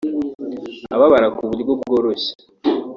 [0.95, 2.31] ababara ku buryo bworoshye